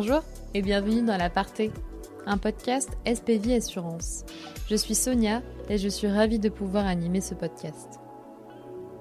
Bonjour 0.00 0.22
et 0.54 0.62
bienvenue 0.62 1.02
dans 1.02 1.16
l'Aparté, 1.16 1.72
un 2.24 2.38
podcast 2.38 2.88
SPV 3.04 3.56
Assurance. 3.56 4.24
Je 4.70 4.76
suis 4.76 4.94
Sonia 4.94 5.42
et 5.68 5.76
je 5.76 5.88
suis 5.88 6.06
ravie 6.06 6.38
de 6.38 6.48
pouvoir 6.48 6.86
animer 6.86 7.20
ce 7.20 7.34
podcast. 7.34 7.98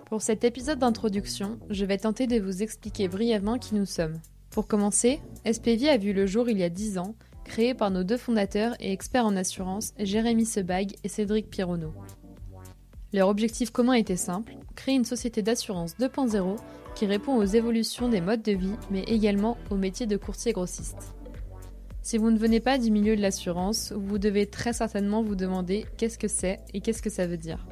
Pour 0.08 0.24
cet 0.24 0.44
épisode 0.44 0.80
d'introduction, 0.80 1.60
je 1.70 1.86
vais 1.86 2.00
tenter 2.00 2.26
de 2.26 2.40
vous 2.40 2.64
expliquer 2.64 3.10
brièvement 3.10 3.60
qui 3.60 3.76
nous 3.76 3.86
sommes. 3.86 4.20
Pour 4.50 4.66
commencer, 4.66 5.22
SPV 5.46 5.88
a 5.88 5.98
vu 5.98 6.14
le 6.14 6.26
jour 6.26 6.50
il 6.50 6.58
y 6.58 6.64
a 6.64 6.70
10 6.70 6.98
ans, 6.98 7.14
créé 7.44 7.76
par 7.76 7.92
nos 7.92 8.04
deux 8.04 8.18
fondateurs 8.18 8.74
et 8.80 8.92
experts 8.92 9.28
en 9.28 9.36
assurance, 9.36 9.94
Jérémy 10.00 10.48
Sebag 10.48 10.96
et 11.04 11.10
Cédric 11.10 11.52
Pironneau. 11.52 11.94
Leur 13.14 13.28
objectif 13.28 13.70
commun 13.70 13.94
était 13.94 14.18
simple, 14.18 14.56
créer 14.76 14.96
une 14.96 15.06
société 15.06 15.44
d'assurance 15.44 15.94
2.0 16.00 16.56
qui 16.98 17.06
répond 17.06 17.36
aux 17.36 17.46
évolutions 17.46 18.10
des 18.10 18.22
modes 18.22 18.42
de 18.42 18.54
vie, 18.54 18.74
mais 18.90 19.04
également 19.04 19.56
au 19.70 19.76
métier 19.76 20.08
de 20.08 20.18
courtier 20.18 20.52
grossiste. 20.52 21.14
Si 22.02 22.18
vous 22.18 22.32
ne 22.32 22.40
venez 22.40 22.60
pas 22.60 22.80
du 22.80 22.90
milieu 22.90 23.16
de 23.16 23.22
l'assurance, 23.22 23.92
vous 23.96 24.18
devez 24.18 24.48
très 24.48 24.74
certainement 24.74 25.22
vous 25.22 25.36
demander 25.36 25.86
qu'est-ce 25.98 26.18
que 26.18 26.28
c'est 26.28 26.60
et 26.74 26.82
qu'est-ce 26.82 27.04
que 27.04 27.12
ça 27.12 27.28
veut 27.28 27.38
dire. 27.38 27.68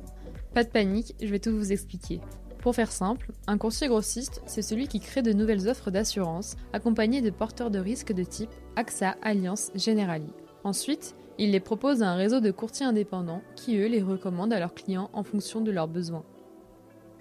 Pas 0.54 0.64
de 0.64 0.70
panique, 0.70 1.16
je 1.20 1.26
vais 1.26 1.40
tout 1.40 1.58
vous 1.58 1.72
expliquer. 1.72 2.22
Pour 2.60 2.76
faire 2.76 2.92
simple, 2.92 3.32
un 3.48 3.58
courtier 3.58 3.88
grossiste, 3.88 4.44
c'est 4.46 4.62
celui 4.62 4.88
qui 4.88 5.00
crée 5.00 5.24
de 5.24 5.34
nouvelles 5.34 5.68
offres 5.68 5.90
d'assurance, 5.90 6.56
accompagné 6.72 7.24
de 7.24 7.32
porteurs 7.32 7.72
de 7.72 7.80
risques 7.80 8.14
de 8.14 8.24
type 8.24 8.52
AXA, 8.76 9.16
Alliance, 9.24 9.72
Generali. 9.74 10.32
Ensuite, 10.64 11.16
il 11.40 11.50
les 11.50 11.60
propose 11.60 12.04
à 12.04 12.12
un 12.12 12.16
réseau 12.16 12.42
de 12.42 12.52
courtiers 12.52 12.86
indépendants 12.86 13.42
qui, 13.56 13.76
eux, 13.78 13.88
les 13.88 14.04
recommandent 14.04 14.54
à 14.54 14.60
leurs 14.60 14.76
clients 14.76 15.10
en 15.14 15.24
fonction 15.24 15.62
de 15.62 15.72
leurs 15.72 15.88
besoins. 15.88 16.26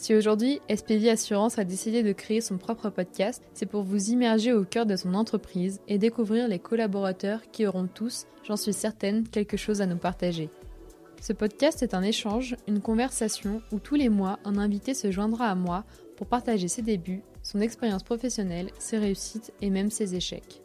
Si 0.04 0.14
aujourd'hui 0.14 0.60
SPV 0.68 1.08
Assurance 1.08 1.58
a 1.58 1.64
décidé 1.64 2.02
de 2.02 2.12
créer 2.12 2.42
son 2.42 2.58
propre 2.58 2.90
podcast, 2.90 3.42
c'est 3.54 3.64
pour 3.64 3.84
vous 3.84 4.10
immerger 4.10 4.52
au 4.52 4.62
cœur 4.62 4.84
de 4.84 4.96
son 4.96 5.14
entreprise 5.14 5.80
et 5.88 5.96
découvrir 5.96 6.46
les 6.46 6.58
collaborateurs 6.58 7.40
qui 7.52 7.66
auront 7.66 7.86
tous, 7.86 8.26
j'en 8.46 8.58
suis 8.58 8.74
certaine, 8.74 9.26
quelque 9.26 9.56
chose 9.56 9.80
à 9.80 9.86
nous 9.86 9.96
partager. 9.96 10.50
Ce 11.22 11.32
podcast 11.32 11.82
est 11.82 11.94
un 11.94 12.02
échange, 12.02 12.54
une 12.68 12.82
conversation 12.82 13.62
où 13.72 13.78
tous 13.78 13.94
les 13.94 14.10
mois 14.10 14.38
un 14.44 14.58
invité 14.58 14.92
se 14.92 15.10
joindra 15.10 15.48
à 15.48 15.54
moi 15.54 15.84
pour 16.18 16.26
partager 16.26 16.68
ses 16.68 16.82
débuts, 16.82 17.22
son 17.42 17.62
expérience 17.62 18.02
professionnelle, 18.02 18.72
ses 18.78 18.98
réussites 18.98 19.54
et 19.62 19.70
même 19.70 19.90
ses 19.90 20.14
échecs. 20.14 20.60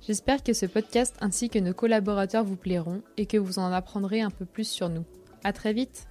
J'espère 0.00 0.42
que 0.42 0.52
ce 0.52 0.66
podcast 0.66 1.14
ainsi 1.20 1.48
que 1.48 1.60
nos 1.60 1.74
collaborateurs 1.74 2.42
vous 2.42 2.56
plairont 2.56 3.02
et 3.18 3.26
que 3.26 3.38
vous 3.38 3.60
en 3.60 3.70
apprendrez 3.70 4.20
un 4.20 4.30
peu 4.30 4.46
plus 4.46 4.66
sur 4.66 4.88
nous. 4.88 5.04
À 5.44 5.52
très 5.52 5.72
vite 5.72 6.08